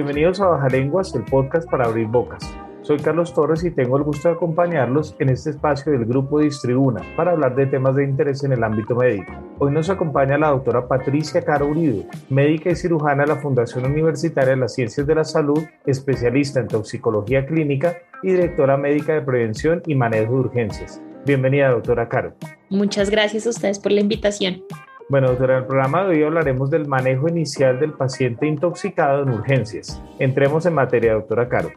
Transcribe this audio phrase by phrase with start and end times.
[0.00, 2.42] Bienvenidos a Baja Lenguas, el podcast para abrir bocas.
[2.80, 7.02] Soy Carlos Torres y tengo el gusto de acompañarlos en este espacio del Grupo Distribuna
[7.18, 9.30] para hablar de temas de interés en el ámbito médico.
[9.58, 14.54] Hoy nos acompaña la doctora Patricia Caro Uribe, médica y cirujana de la Fundación Universitaria
[14.54, 19.82] de las Ciencias de la Salud, especialista en toxicología clínica y directora médica de prevención
[19.84, 21.02] y manejo de urgencias.
[21.26, 22.32] Bienvenida, doctora Caro.
[22.70, 24.62] Muchas gracias a ustedes por la invitación.
[25.10, 30.00] Bueno, en el programa de hoy hablaremos del manejo inicial del paciente intoxicado en urgencias.
[30.20, 31.72] Entremos en materia, doctora Caro.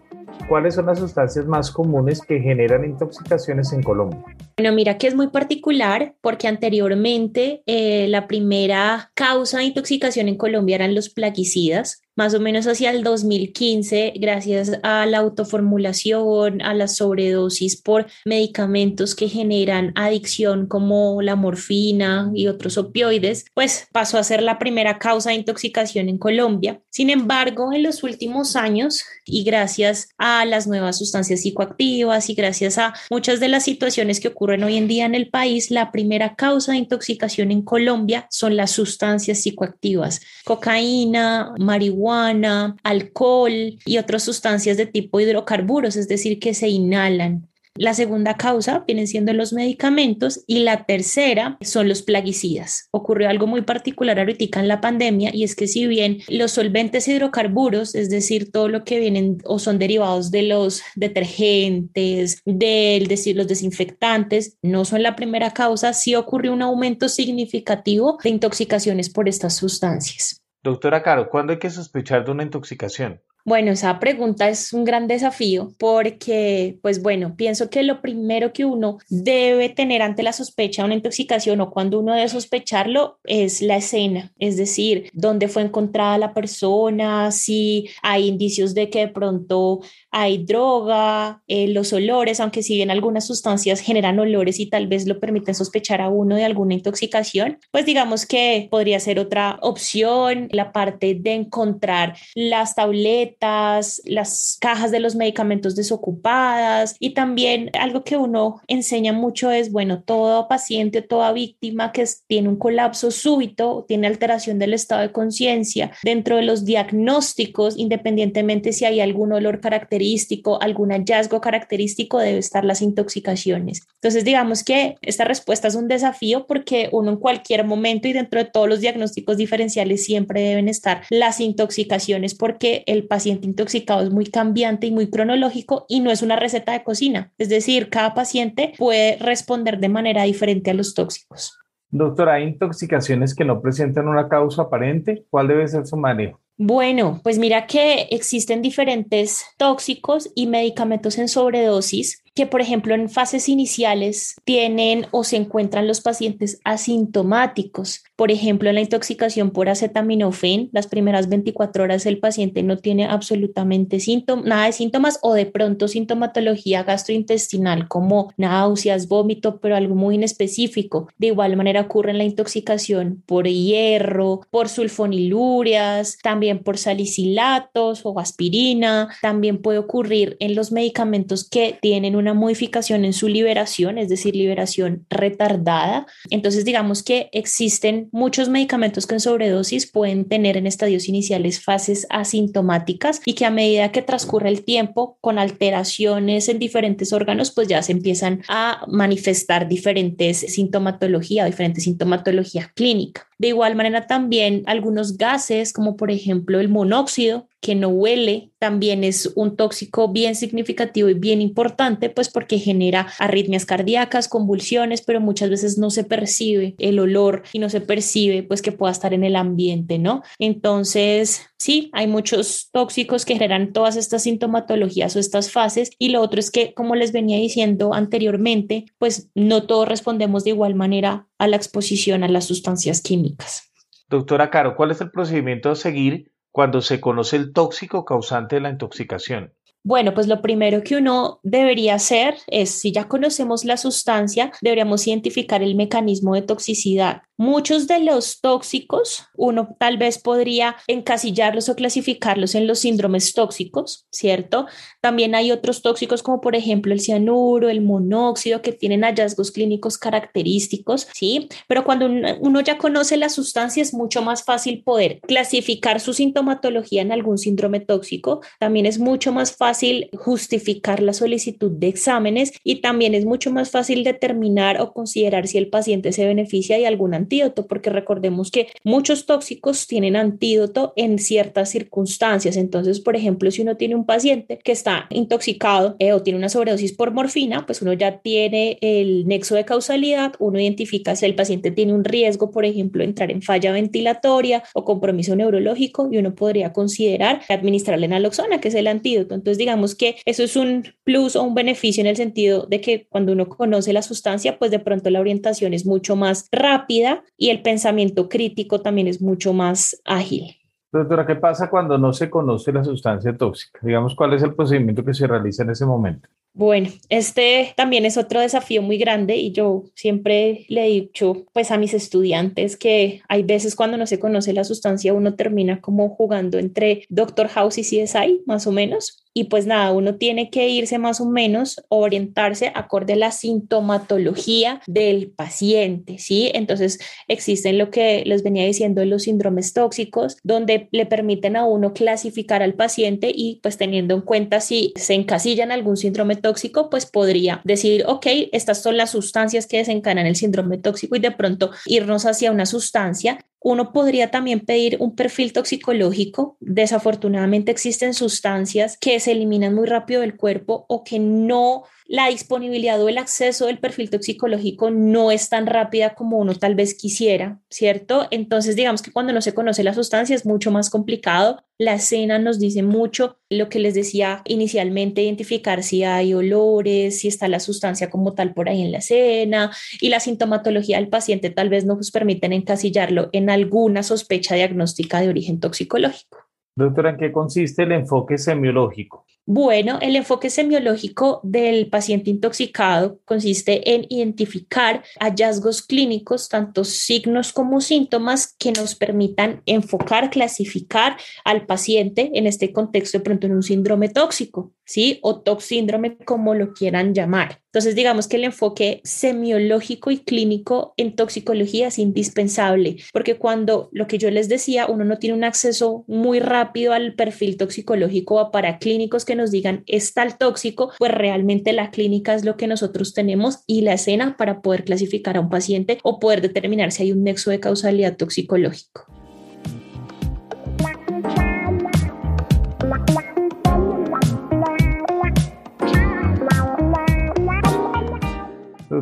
[0.47, 4.23] ¿Cuáles son las sustancias más comunes que generan intoxicaciones en Colombia?
[4.55, 10.37] Bueno, mira que es muy particular porque anteriormente eh, la primera causa de intoxicación en
[10.37, 16.73] Colombia eran los plaguicidas más o menos hacia el 2015, gracias a la autoformulación, a
[16.73, 24.17] la sobredosis por medicamentos que generan adicción como la morfina y otros opioides, pues pasó
[24.17, 26.81] a ser la primera causa de intoxicación en Colombia.
[26.89, 32.77] Sin embargo, en los últimos años y gracias a las nuevas sustancias psicoactivas y gracias
[32.77, 36.35] a muchas de las situaciones que ocurren hoy en día en el país, la primera
[36.35, 43.53] causa de intoxicación en Colombia son las sustancias psicoactivas, cocaína, marihuana, alcohol
[43.85, 47.49] y otras sustancias de tipo hidrocarburos, es decir, que se inhalan.
[47.75, 52.87] La segunda causa vienen siendo los medicamentos y la tercera son los plaguicidas.
[52.91, 57.07] Ocurrió algo muy particular ahorita en la pandemia y es que si bien los solventes
[57.07, 63.47] hidrocarburos, es decir, todo lo que vienen o son derivados de los detergentes, de los
[63.47, 69.55] desinfectantes, no son la primera causa, sí ocurrió un aumento significativo de intoxicaciones por estas
[69.55, 70.42] sustancias.
[70.63, 73.21] Doctora Caro, ¿cuándo hay que sospechar de una intoxicación?
[73.45, 78.63] Bueno, esa pregunta es un gran desafío porque, pues bueno, pienso que lo primero que
[78.63, 83.61] uno debe tener ante la sospecha de una intoxicación o cuando uno debe sospecharlo es
[83.61, 89.07] la escena, es decir, dónde fue encontrada la persona, si hay indicios de que de
[89.09, 94.87] pronto hay droga, eh, los olores, aunque si bien algunas sustancias generan olores y tal
[94.87, 99.57] vez lo permiten sospechar a uno de alguna intoxicación, pues digamos que podría ser otra
[99.61, 107.69] opción la parte de encontrar las tabletas las cajas de los medicamentos desocupadas y también
[107.79, 113.11] algo que uno enseña mucho es, bueno, todo paciente toda víctima que tiene un colapso
[113.11, 119.31] súbito, tiene alteración del estado de conciencia, dentro de los diagnósticos, independientemente si hay algún
[119.33, 123.81] olor característico, algún hallazgo característico, debe estar las intoxicaciones.
[123.95, 128.39] Entonces, digamos que esta respuesta es un desafío porque uno en cualquier momento y dentro
[128.39, 134.03] de todos los diagnósticos diferenciales siempre deben estar las intoxicaciones porque el paciente paciente intoxicado
[134.03, 137.31] es muy cambiante y muy cronológico y no es una receta de cocina.
[137.37, 141.57] Es decir, cada paciente puede responder de manera diferente a los tóxicos.
[141.89, 145.23] Doctora, ¿hay intoxicaciones que no presentan una causa aparente?
[145.29, 146.41] ¿Cuál debe ser su manejo?
[146.57, 153.09] Bueno, pues mira que existen diferentes tóxicos y medicamentos en sobredosis que, por ejemplo, en
[153.09, 158.03] fases iniciales tienen o se encuentran los pacientes asintomáticos.
[158.15, 163.05] Por ejemplo, en la intoxicación por acetaminofén, las primeras 24 horas el paciente no tiene
[163.05, 163.97] absolutamente
[164.45, 171.09] nada de síntomas o de pronto sintomatología gastrointestinal como náuseas, vómito, pero algo muy inespecífico.
[171.17, 178.19] De igual manera ocurre en la intoxicación por hierro, por sulfonilurias, también por salicilatos o
[178.19, 179.09] aspirina.
[179.21, 184.09] También puede ocurrir en los medicamentos que tienen un una modificación en su liberación, es
[184.09, 186.07] decir, liberación retardada.
[186.29, 192.07] Entonces, digamos que existen muchos medicamentos que en sobredosis pueden tener en estadios iniciales fases
[192.09, 197.67] asintomáticas y que a medida que transcurre el tiempo con alteraciones en diferentes órganos, pues
[197.67, 203.27] ya se empiezan a manifestar diferentes sintomatología, diferentes sintomatología clínica.
[203.37, 209.05] De igual manera, también algunos gases, como por ejemplo el monóxido, que no huele, también
[209.05, 215.21] es un tóxico bien significativo y bien importante, pues porque genera arritmias cardíacas, convulsiones, pero
[215.21, 219.13] muchas veces no se percibe el olor y no se percibe pues que pueda estar
[219.13, 220.23] en el ambiente, ¿no?
[220.39, 226.21] Entonces, sí, hay muchos tóxicos que generan todas estas sintomatologías o estas fases y lo
[226.21, 231.27] otro es que, como les venía diciendo anteriormente, pues no todos respondemos de igual manera
[231.37, 233.71] a la exposición a las sustancias químicas.
[234.09, 238.61] Doctora Caro, ¿cuál es el procedimiento a seguir cuando se conoce el tóxico causante de
[238.61, 239.53] la intoxicación?
[239.85, 245.05] Bueno, pues lo primero que uno debería hacer es, si ya conocemos la sustancia, deberíamos
[245.07, 247.23] identificar el mecanismo de toxicidad.
[247.37, 254.05] Muchos de los tóxicos, uno tal vez podría encasillarlos o clasificarlos en los síndromes tóxicos,
[254.11, 254.67] ¿cierto?
[255.01, 259.97] También hay otros tóxicos como por ejemplo el cianuro, el monóxido, que tienen hallazgos clínicos
[259.97, 261.49] característicos, ¿sí?
[261.67, 262.07] Pero cuando
[262.39, 267.39] uno ya conoce la sustancia es mucho más fácil poder clasificar su sintomatología en algún
[267.39, 268.41] síndrome tóxico.
[268.59, 273.71] También es mucho más fácil justificar la solicitud de exámenes y también es mucho más
[273.71, 278.67] fácil determinar o considerar si el paciente se beneficia de alguna antídoto, porque recordemos que
[278.83, 282.57] muchos tóxicos tienen antídoto en ciertas circunstancias.
[282.57, 286.49] Entonces, por ejemplo, si uno tiene un paciente que está intoxicado eh, o tiene una
[286.49, 291.33] sobredosis por morfina, pues uno ya tiene el nexo de causalidad, uno identifica si el
[291.33, 296.35] paciente tiene un riesgo, por ejemplo, entrar en falla ventilatoria o compromiso neurológico y uno
[296.35, 299.33] podría considerar administrarle naloxona, que es el antídoto.
[299.33, 303.07] Entonces, digamos que eso es un plus o un beneficio en el sentido de que
[303.09, 307.49] cuando uno conoce la sustancia, pues de pronto la orientación es mucho más rápida y
[307.49, 310.57] el pensamiento crítico también es mucho más ágil.
[310.91, 313.79] Doctora, ¿qué pasa cuando no se conoce la sustancia tóxica?
[313.81, 316.29] Digamos, ¿cuál es el procedimiento que se realiza en ese momento?
[316.55, 321.71] Bueno, este también es otro desafío muy grande y yo siempre le he dicho pues
[321.71, 326.09] a mis estudiantes que hay veces cuando no se conoce la sustancia uno termina como
[326.09, 329.22] jugando entre Doctor House y CSI, más o menos.
[329.33, 334.81] Y pues nada, uno tiene que irse más o menos, orientarse acorde a la sintomatología
[334.87, 336.51] del paciente, ¿sí?
[336.53, 341.93] Entonces existen lo que les venía diciendo los síndromes tóxicos, donde le permiten a uno
[341.93, 346.89] clasificar al paciente y pues teniendo en cuenta si se encasilla en algún síndrome tóxico,
[346.89, 351.31] pues podría decir, ok, estas son las sustancias que desencadenan el síndrome tóxico y de
[351.31, 356.57] pronto irnos hacia una sustancia uno podría también pedir un perfil toxicológico.
[356.59, 363.01] Desafortunadamente existen sustancias que se eliminan muy rápido del cuerpo o que no la disponibilidad
[363.01, 367.59] o el acceso del perfil toxicológico no es tan rápida como uno tal vez quisiera,
[367.69, 368.27] ¿cierto?
[368.31, 371.63] Entonces, digamos que cuando no se conoce la sustancia es mucho más complicado.
[371.77, 377.27] La escena nos dice mucho lo que les decía inicialmente, identificar si hay olores, si
[377.27, 381.49] está la sustancia como tal por ahí en la escena y la sintomatología del paciente
[381.49, 386.37] tal vez no nos permiten encasillarlo en alguna sospecha diagnóstica de origen toxicológico.
[386.75, 389.25] Doctora, ¿en qué consiste el enfoque semiológico?
[389.45, 397.81] Bueno, el enfoque semiológico del paciente intoxicado consiste en identificar hallazgos clínicos, tanto signos como
[397.81, 403.63] síntomas, que nos permitan enfocar, clasificar al paciente en este contexto, de pronto en un
[403.63, 405.19] síndrome tóxico, ¿sí?
[405.21, 407.62] O toxíndrome, como lo quieran llamar.
[407.73, 414.05] Entonces, digamos que el enfoque semiológico y clínico en toxicología es indispensable, porque cuando lo
[414.05, 418.51] que yo les decía, uno no tiene un acceso muy rápido al perfil toxicológico o
[418.51, 422.67] para clínicos que nos digan está el tóxico, pues realmente la clínica es lo que
[422.67, 427.01] nosotros tenemos y la escena para poder clasificar a un paciente o poder determinar si
[427.01, 429.07] hay un nexo de causalidad toxicológico.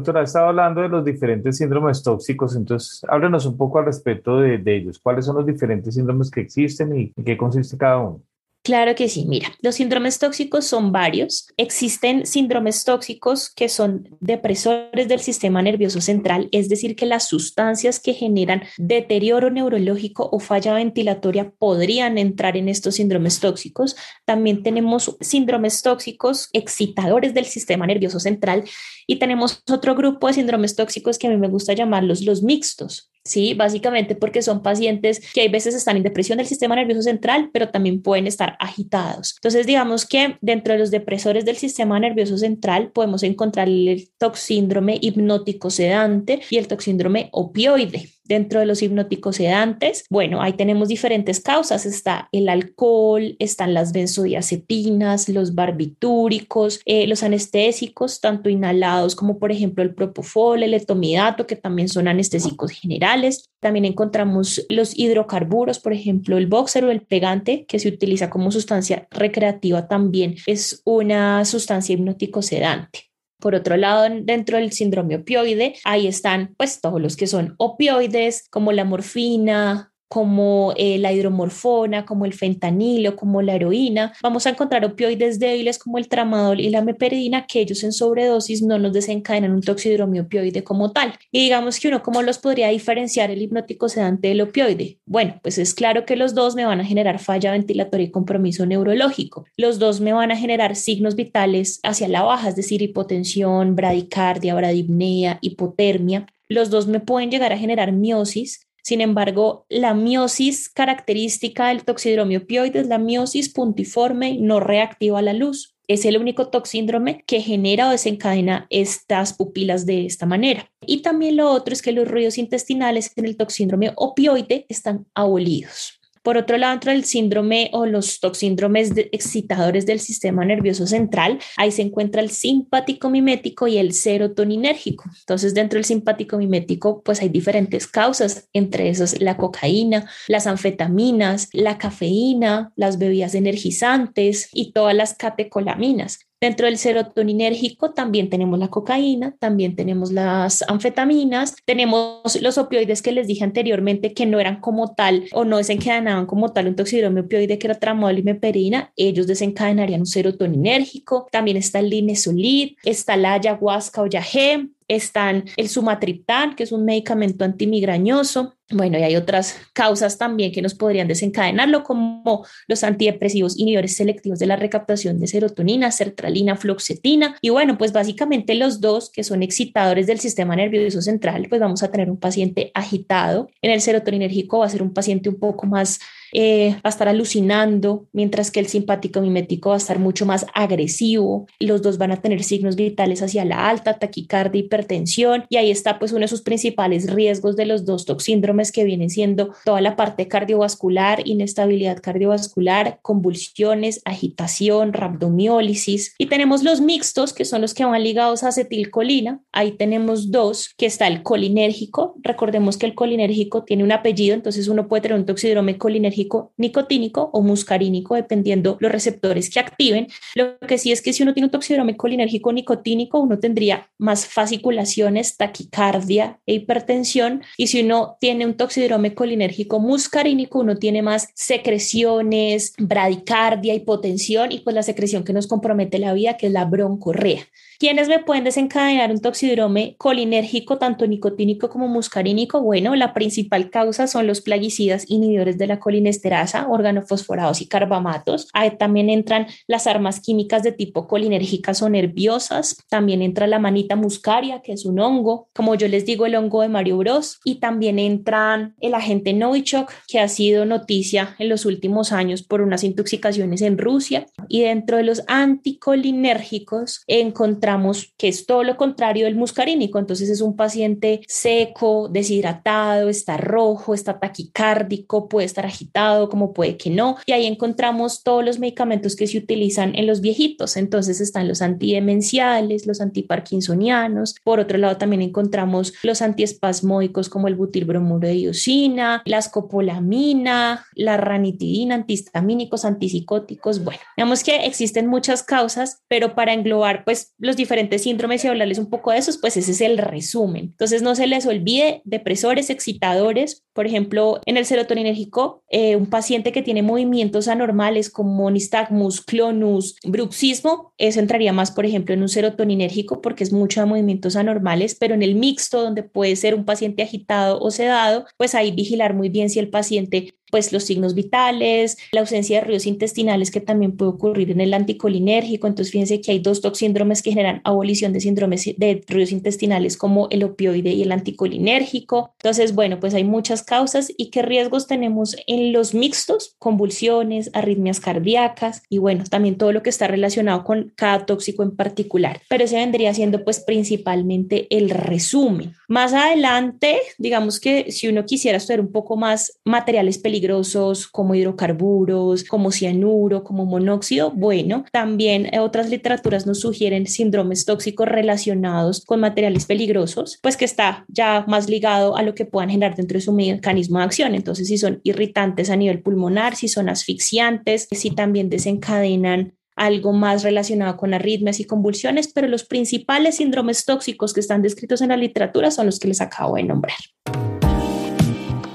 [0.01, 4.57] Doctora, estaba hablando de los diferentes síndromes tóxicos, entonces háblenos un poco al respecto de,
[4.57, 4.97] de ellos.
[4.97, 8.23] ¿Cuáles son los diferentes síndromes que existen y en qué consiste cada uno?
[8.63, 11.47] Claro que sí, mira, los síndromes tóxicos son varios.
[11.57, 17.99] Existen síndromes tóxicos que son depresores del sistema nervioso central, es decir, que las sustancias
[17.99, 23.95] que generan deterioro neurológico o falla ventilatoria podrían entrar en estos síndromes tóxicos.
[24.25, 28.63] También tenemos síndromes tóxicos excitadores del sistema nervioso central
[29.07, 33.10] y tenemos otro grupo de síndromes tóxicos que a mí me gusta llamarlos los mixtos.
[33.23, 37.51] Sí, básicamente porque son pacientes que hay veces están en depresión del sistema nervioso central,
[37.53, 39.35] pero también pueden estar agitados.
[39.37, 44.97] Entonces, digamos que dentro de los depresores del sistema nervioso central podemos encontrar el toxíndrome
[45.01, 48.09] hipnótico sedante y el toxíndrome opioide.
[48.31, 51.85] Dentro de los hipnóticos sedantes, bueno, ahí tenemos diferentes causas.
[51.85, 59.51] Está el alcohol, están las benzodiazepinas, los barbitúricos, eh, los anestésicos, tanto inhalados como por
[59.51, 63.49] ejemplo el propofol, el etomidato, que también son anestésicos generales.
[63.59, 68.49] También encontramos los hidrocarburos, por ejemplo, el boxer o el pegante, que se utiliza como
[68.49, 73.10] sustancia recreativa también es una sustancia hipnótico sedante.
[73.41, 78.47] Por otro lado, dentro del síndrome opioide, ahí están pues todos los que son opioides,
[78.49, 84.11] como la morfina, como eh, la hidromorfona, como el fentanilo, como la heroína.
[84.21, 88.61] Vamos a encontrar opioides débiles como el tramadol y la meperidina que ellos en sobredosis
[88.61, 91.13] no nos desencadenan un toxidromio opioide como tal.
[91.31, 94.99] Y digamos que uno, ¿cómo los podría diferenciar el hipnótico sedante del opioide?
[95.05, 98.65] Bueno, pues es claro que los dos me van a generar falla ventilatoria y compromiso
[98.65, 99.45] neurológico.
[99.55, 104.55] Los dos me van a generar signos vitales hacia la baja, es decir, hipotensión, bradicardia,
[104.55, 106.25] bradipnea, hipotermia.
[106.49, 112.45] Los dos me pueden llegar a generar miosis, sin embargo, la miosis característica del toxidromio
[112.49, 115.75] es la miosis puntiforme no reactiva a la luz.
[115.87, 120.71] Es el único toxíndrome que genera o desencadena estas pupilas de esta manera.
[120.85, 126.00] Y también lo otro es que los ruidos intestinales en el toxíndrome opioide están abolidos.
[126.23, 131.71] Por otro lado, dentro del síndrome o los toxíndromes excitadores del sistema nervioso central, ahí
[131.71, 135.05] se encuentra el simpático mimético y el serotoninérgico.
[135.19, 141.49] Entonces, dentro del simpático mimético, pues hay diferentes causas, entre esas la cocaína, las anfetaminas,
[141.53, 146.19] la cafeína, las bebidas energizantes y todas las catecolaminas.
[146.41, 153.11] Dentro del serotoninérgico también tenemos la cocaína, también tenemos las anfetaminas, tenemos los opioides que
[153.11, 157.25] les dije anteriormente que no eran como tal o no desencadenaban como tal un toxidromio
[157.25, 163.17] opioide que era tramadol y meperina, ellos desencadenarían un serotoninérgico, también está el linesolid, está
[163.17, 168.55] la ayahuasca o yagé, están el sumatriptán, que es un medicamento antimigrañoso.
[168.69, 174.39] Bueno, y hay otras causas también que nos podrían desencadenarlo, como los antidepresivos inhibidores selectivos
[174.39, 177.37] de la recaptación de serotonina, sertralina, floxetina.
[177.41, 181.83] Y bueno, pues básicamente los dos que son excitadores del sistema nervioso central, pues vamos
[181.83, 183.49] a tener un paciente agitado.
[183.61, 185.99] En el serotoninérgico va a ser un paciente un poco más
[186.33, 190.45] eh, va a estar alucinando, mientras que el simpático mimético va a estar mucho más
[190.53, 191.47] agresivo.
[191.59, 195.99] Los dos van a tener signos vitales hacia la alta, taquicardia, hipertensión, y ahí está
[195.99, 199.95] pues uno de sus principales riesgos de los dos toxíndromes que vienen siendo toda la
[199.95, 206.15] parte cardiovascular, inestabilidad cardiovascular, convulsiones, agitación, rhabdomiólisis.
[206.17, 209.41] Y tenemos los mixtos, que son los que van ligados a acetilcolina.
[209.51, 212.15] Ahí tenemos dos, que está el colinérgico.
[212.21, 216.20] Recordemos que el colinérgico tiene un apellido, entonces uno puede tener un toxídrome colinérgico
[216.57, 220.07] nicotínico o muscarínico, dependiendo los receptores que activen.
[220.35, 224.25] Lo que sí es que si uno tiene un toxidrome colinérgico nicotínico, uno tendría más
[224.25, 227.43] fasciculaciones, taquicardia e hipertensión.
[227.57, 234.59] Y si uno tiene un toxidrome colinérgico muscarínico, uno tiene más secreciones, bradicardia, hipotensión y
[234.59, 237.45] pues la secreción que nos compromete la vida, que es la broncorrea.
[237.81, 242.61] ¿Quiénes me pueden desencadenar un toxidrome colinérgico, tanto nicotínico como muscarínico?
[242.61, 248.49] Bueno, la principal causa son los plaguicidas inhibidores de la colinesterasa, organofosforados y carbamatos.
[248.53, 252.77] Ahí también entran las armas químicas de tipo colinérgicas o nerviosas.
[252.87, 256.61] También entra la manita muscaria, que es un hongo, como yo les digo, el hongo
[256.61, 257.39] de Mario Bros.
[257.43, 262.61] Y también entran el agente Novichok, que ha sido noticia en los últimos años por
[262.61, 264.27] unas intoxicaciones en Rusia.
[264.47, 267.70] Y dentro de los anticolinérgicos encontramos
[268.17, 269.99] que es todo lo contrario del muscarínico.
[269.99, 276.77] Entonces es un paciente seco, deshidratado, está rojo, está taquicárdico, puede estar agitado, como puede
[276.77, 277.17] que no.
[277.25, 280.77] Y ahí encontramos todos los medicamentos que se utilizan en los viejitos.
[280.77, 284.35] Entonces están los antidemenciales, los antiparkinsonianos.
[284.43, 291.17] Por otro lado, también encontramos los antiespasmódicos como el butilbromuro de diosina, la escopolamina, la
[291.17, 293.83] ranitidina, antihistamínicos, antipsicóticos.
[293.83, 298.79] Bueno, digamos que existen muchas causas, pero para englobar pues los diferentes síndromes y hablarles
[298.79, 300.65] un poco de esos, pues ese es el resumen.
[300.65, 306.51] Entonces no se les olvide depresores, excitadores, por ejemplo, en el serotoninérgico, eh, un paciente
[306.51, 312.29] que tiene movimientos anormales como nistagmus, clonus, bruxismo, eso entraría más, por ejemplo, en un
[312.29, 316.65] serotoninérgico porque es mucho de movimientos anormales, pero en el mixto, donde puede ser un
[316.65, 321.15] paciente agitado o sedado, pues ahí vigilar muy bien si el paciente pues los signos
[321.15, 325.65] vitales, la ausencia de ruidos intestinales que también puede ocurrir en el anticolinérgico.
[325.65, 330.27] Entonces, fíjense que hay dos toxíndromes que generan abolición de síndromes de ruidos intestinales como
[330.29, 332.35] el opioide y el anticolinérgico.
[332.37, 337.99] Entonces, bueno, pues hay muchas causas y qué riesgos tenemos en los mixtos, convulsiones, arritmias
[337.99, 342.41] cardíacas y bueno, también todo lo que está relacionado con cada tóxico en particular.
[342.49, 345.73] Pero ese vendría siendo pues principalmente el resumen.
[345.87, 352.43] Más adelante, digamos que si uno quisiera estudiar un poco más materiales peligrosos, como hidrocarburos,
[352.43, 354.31] como cianuro, como monóxido.
[354.31, 361.05] Bueno, también otras literaturas nos sugieren síndromes tóxicos relacionados con materiales peligrosos, pues que está
[361.07, 364.35] ya más ligado a lo que puedan generar dentro de su mecanismo de acción.
[364.35, 370.43] Entonces, si son irritantes a nivel pulmonar, si son asfixiantes, si también desencadenan algo más
[370.43, 375.17] relacionado con arritmias y convulsiones, pero los principales síndromes tóxicos que están descritos en la
[375.17, 376.97] literatura son los que les acabo de nombrar.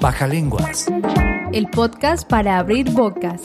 [0.01, 0.87] Baja Lenguas.
[1.53, 3.41] El podcast para abrir bocas.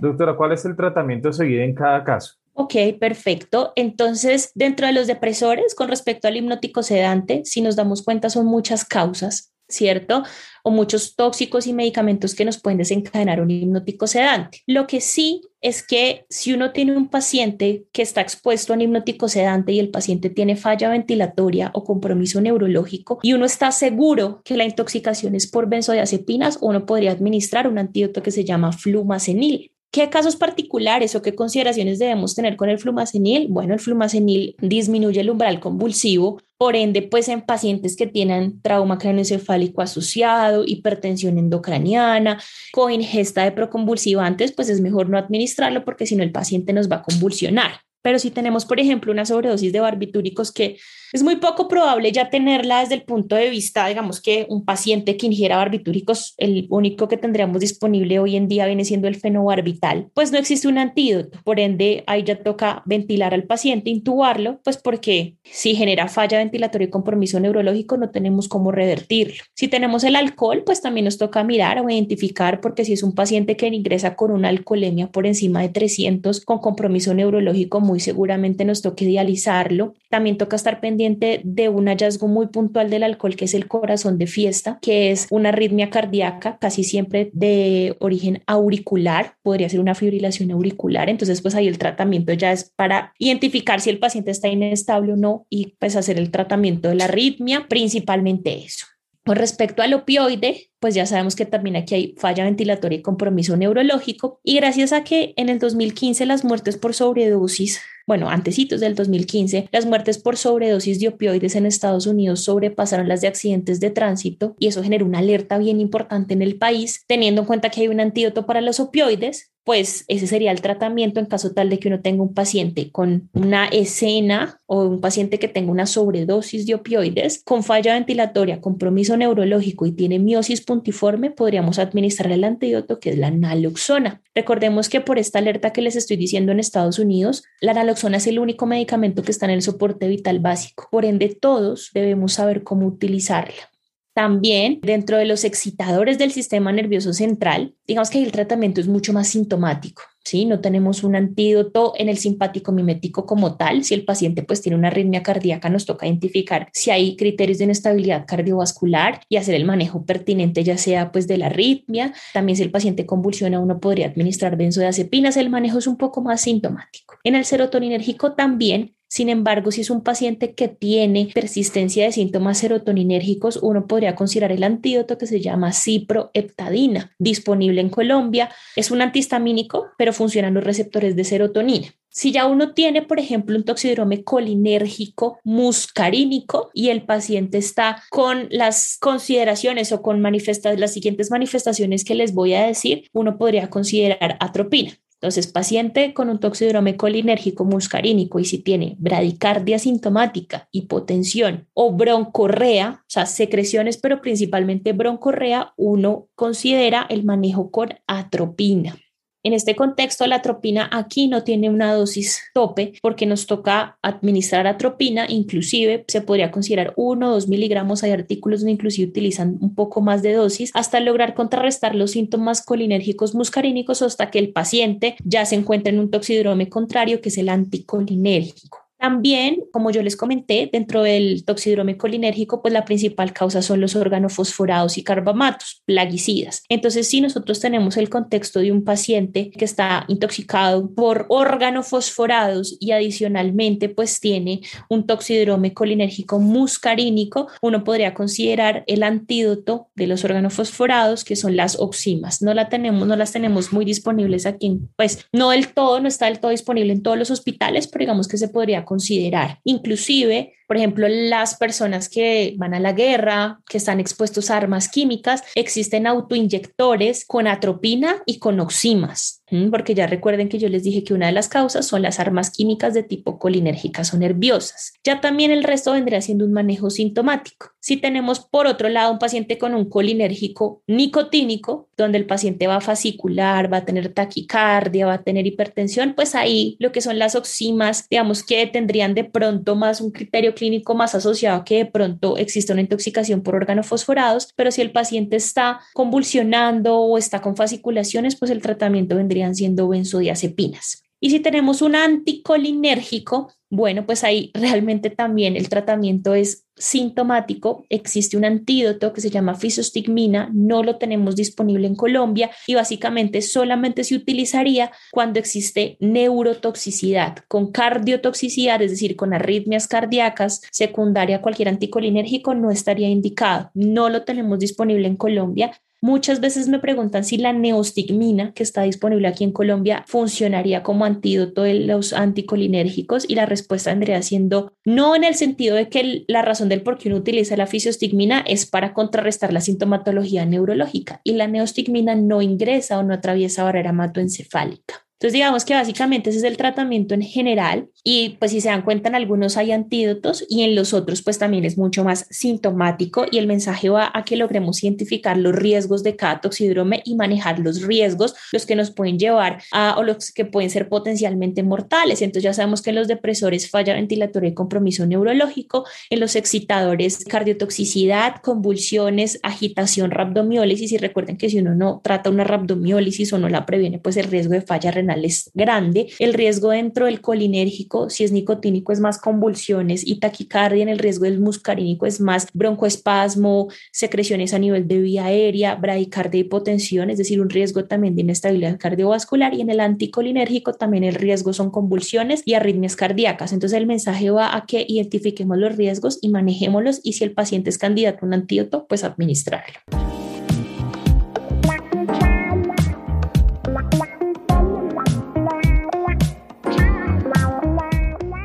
[0.00, 2.34] Doctora, ¿cuál es el tratamiento a seguir en cada caso?
[2.60, 3.72] Ok, perfecto.
[3.76, 8.46] Entonces, dentro de los depresores, con respecto al hipnótico sedante, si nos damos cuenta, son
[8.46, 9.52] muchas causas.
[9.68, 10.22] ¿cierto?
[10.62, 14.62] O muchos tóxicos y medicamentos que nos pueden desencadenar un hipnótico sedante.
[14.66, 18.82] Lo que sí es que si uno tiene un paciente que está expuesto a un
[18.82, 24.40] hipnótico sedante y el paciente tiene falla ventilatoria o compromiso neurológico y uno está seguro
[24.42, 29.72] que la intoxicación es por benzodiazepinas, uno podría administrar un antídoto que se llama flumacenil.
[29.90, 33.48] ¿Qué casos particulares o qué consideraciones debemos tener con el flumacenil?
[33.48, 38.98] Bueno, el flumacenil disminuye el umbral convulsivo, por ende, pues en pacientes que tienen trauma
[38.98, 42.38] craneoencefálico asociado, hipertensión endocraniana,
[42.72, 46.96] coingesta de proconvulsivantes, pues es mejor no administrarlo porque si no el paciente nos va
[46.96, 47.80] a convulsionar.
[48.02, 50.78] Pero si tenemos, por ejemplo, una sobredosis de barbitúricos que
[51.12, 55.16] es muy poco probable ya tenerla desde el punto de vista, digamos que un paciente
[55.16, 60.10] que ingiera barbitúricos, el único que tendríamos disponible hoy en día viene siendo el fenobarbital,
[60.14, 61.38] pues no existe un antídoto.
[61.44, 66.88] Por ende, ahí ya toca ventilar al paciente, intubarlo, pues porque si genera falla ventilatoria
[66.88, 69.42] y compromiso neurológico, no tenemos cómo revertirlo.
[69.54, 73.14] Si tenemos el alcohol, pues también nos toca mirar o identificar, porque si es un
[73.14, 78.64] paciente que ingresa con una alcoholemia por encima de 300 con compromiso neurológico, muy seguramente
[78.64, 79.94] nos toca dializarlo.
[80.10, 84.18] También toca estar pendiente de un hallazgo muy puntual del alcohol, que es el corazón
[84.18, 89.94] de fiesta, que es una arritmia cardíaca casi siempre de origen auricular, podría ser una
[89.94, 91.08] fibrilación auricular.
[91.08, 95.16] Entonces, pues ahí el tratamiento ya es para identificar si el paciente está inestable o
[95.16, 98.86] no y pues hacer el tratamiento de la arritmia, principalmente eso.
[99.24, 103.58] Con respecto al opioide, pues ya sabemos que también aquí hay falla ventilatoria y compromiso
[103.58, 104.40] neurológico.
[104.42, 109.68] Y gracias a que en el 2015 las muertes por sobredosis bueno, antecitos del 2015,
[109.70, 114.56] las muertes por sobredosis de opioides en Estados Unidos sobrepasaron las de accidentes de tránsito
[114.58, 117.88] y eso generó una alerta bien importante en el país, teniendo en cuenta que hay
[117.88, 121.88] un antídoto para los opioides, pues ese sería el tratamiento en caso tal de que
[121.88, 126.76] uno tenga un paciente con una escena o un paciente que tenga una sobredosis de
[126.76, 133.10] opioides con falla ventilatoria, compromiso neurológico y tiene miosis puntiforme, podríamos administrar el antídoto que
[133.10, 134.22] es la naloxona.
[134.38, 138.26] Recordemos que por esta alerta que les estoy diciendo en Estados Unidos, la naloxona es
[138.28, 140.86] el único medicamento que está en el soporte vital básico.
[140.92, 143.68] Por ende, todos debemos saber cómo utilizarla.
[144.14, 149.12] También dentro de los excitadores del sistema nervioso central, digamos que el tratamiento es mucho
[149.12, 150.02] más sintomático.
[150.28, 150.44] ¿Sí?
[150.44, 153.84] No tenemos un antídoto en el simpático mimético como tal.
[153.84, 157.64] Si el paciente pues tiene una arritmia cardíaca, nos toca identificar si hay criterios de
[157.64, 162.12] inestabilidad cardiovascular y hacer el manejo pertinente, ya sea pues de la arritmia.
[162.32, 165.36] También si el paciente convulsiona, uno podría administrar benzodiazepinas.
[165.36, 167.16] El manejo es un poco más sintomático.
[167.24, 172.58] En el serotoninérgico también sin embargo, si es un paciente que tiene persistencia de síntomas
[172.58, 178.50] serotoninérgicos, uno podría considerar el antídoto que se llama ciproheptadina, disponible en Colombia.
[178.76, 181.88] Es un antihistamínico, pero funcionan los receptores de serotonina.
[182.10, 188.48] Si ya uno tiene, por ejemplo, un toxidrome colinérgico muscarínico y el paciente está con
[188.50, 194.36] las consideraciones o con las siguientes manifestaciones que les voy a decir, uno podría considerar
[194.40, 194.98] atropina.
[195.20, 203.00] Entonces, paciente con un toxidrome colinérgico muscarínico y si tiene bradicardia sintomática, hipotensión o broncorrea,
[203.02, 208.96] o sea, secreciones, pero principalmente broncorrea, uno considera el manejo con atropina.
[209.44, 214.66] En este contexto, la atropina aquí no tiene una dosis tope porque nos toca administrar
[214.66, 219.74] atropina, inclusive se podría considerar 1 o 2 miligramos, hay artículos donde inclusive utilizan un
[219.76, 225.16] poco más de dosis hasta lograr contrarrestar los síntomas colinérgicos muscarínicos hasta que el paciente
[225.24, 228.87] ya se encuentra en un toxidrome contrario que es el anticolinérgico.
[228.98, 233.94] También, como yo les comenté, dentro del toxidrome colinérgico, pues la principal causa son los
[233.94, 236.64] organofosforados y carbamatos, plaguicidas.
[236.68, 242.90] Entonces, si nosotros tenemos el contexto de un paciente que está intoxicado por organofosforados y
[242.90, 251.22] adicionalmente pues tiene un toxidrome colinérgico muscarínico, uno podría considerar el antídoto de los organofosforados,
[251.22, 252.42] que son las oximas.
[252.42, 256.26] No la tenemos, no las tenemos muy disponibles aquí, pues no del todo, no está
[256.26, 259.60] del todo disponible en todos los hospitales, pero digamos que se podría considerar.
[259.64, 264.90] Inclusive por ejemplo, las personas que van a la guerra, que están expuestos a armas
[264.90, 271.02] químicas, existen autoinyectores con atropina y con oximas, porque ya recuerden que yo les dije
[271.04, 274.92] que una de las causas son las armas químicas de tipo colinérgicas o nerviosas.
[275.02, 277.70] Ya también el resto vendría siendo un manejo sintomático.
[277.80, 282.76] Si tenemos por otro lado un paciente con un colinérgico nicotínico, donde el paciente va
[282.76, 287.18] a fascicular, va a tener taquicardia, va a tener hipertensión, pues ahí lo que son
[287.18, 291.76] las oximas, digamos que tendrían de pronto más un criterio clínico más asociado a que
[291.78, 297.40] de pronto existe una intoxicación por organofosforados, pero si el paciente está convulsionando o está
[297.40, 301.07] con fasciculaciones, pues el tratamiento vendrían siendo benzodiazepinas.
[301.20, 307.84] Y si tenemos un anticolinérgico, bueno, pues ahí realmente también el tratamiento es sintomático.
[307.90, 313.42] Existe un antídoto que se llama fisostigmina, no lo tenemos disponible en Colombia y básicamente
[313.42, 321.42] solamente se utilizaría cuando existe neurotoxicidad, con cardiotoxicidad, es decir, con arritmias cardíacas secundaria a
[321.42, 323.70] cualquier anticolinérgico no estaría indicado.
[323.74, 328.82] No lo tenemos disponible en Colombia Muchas veces me preguntan si la neostigmina, que está
[328.82, 334.72] disponible aquí en Colombia, funcionaría como antídoto de los anticolinérgicos y la respuesta vendría siendo
[334.84, 338.44] no en el sentido de que la razón del por qué uno utiliza la fisiostigmina
[338.46, 343.90] es para contrarrestar la sintomatología neurológica y la neostigmina no ingresa o no atraviesa barrera
[343.90, 345.07] hematoencefálica.
[345.18, 348.82] Entonces, digamos que básicamente ese es el tratamiento en general y pues si se dan
[348.82, 353.26] cuenta en algunos hay antídotos y en los otros pues también es mucho más sintomático
[353.28, 357.58] y el mensaje va a que logremos identificar los riesgos de cada toxidrome y manejar
[357.58, 362.22] los riesgos, los que nos pueden llevar a o los que pueden ser potencialmente mortales.
[362.22, 367.24] Entonces ya sabemos que en los depresores falla ventilatoria y compromiso neurológico, en los excitadores
[367.24, 373.48] cardiotoxicidad, convulsiones, agitación, rabdomiólisis y recuerden que si uno no trata una rabdomiólisis o no
[373.48, 376.08] la previene pues el riesgo de falla renal es grande.
[376.18, 380.82] El riesgo dentro del colinérgico, si es nicotínico, es más convulsiones y taquicardia.
[380.82, 386.40] En el riesgo del muscarínico es más broncoespasmo, secreciones a nivel de vía aérea, bradicardia
[386.40, 389.54] hipotensión, es decir, un riesgo también de inestabilidad cardiovascular.
[389.54, 393.52] Y en el anticolinérgico también el riesgo son convulsiones y arritmias cardíacas.
[393.52, 397.70] Entonces el mensaje va a que identifiquemos los riesgos y manejémoslos y si el paciente
[397.70, 400.17] es candidato a un antídoto, pues administrarlo.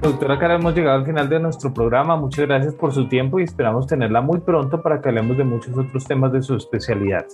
[0.03, 2.17] Doctora Cara, hemos llegado al final de nuestro programa.
[2.17, 5.77] Muchas gracias por su tiempo y esperamos tenerla muy pronto para que hablemos de muchos
[5.77, 7.25] otros temas de su especialidad.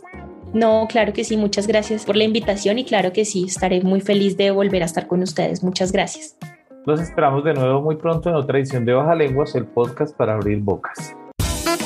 [0.54, 4.02] No, claro que sí, muchas gracias por la invitación y claro que sí, estaré muy
[4.02, 5.64] feliz de volver a estar con ustedes.
[5.64, 6.38] Muchas gracias.
[6.86, 10.36] Los esperamos de nuevo muy pronto en otra edición de Baja Lenguas, el podcast para
[10.36, 11.16] abrir bocas.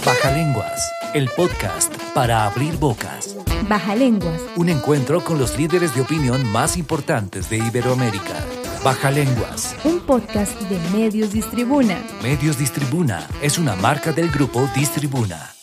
[0.05, 3.37] Baja Lenguas, el podcast para abrir bocas.
[3.69, 4.45] Baja Lenguas.
[4.57, 8.35] Un encuentro con los líderes de opinión más importantes de Iberoamérica.
[8.83, 9.77] Baja Lenguas.
[9.85, 11.97] Un podcast de Medios Distribuna.
[12.21, 15.53] Medios Distribuna es una marca del grupo Distribuna.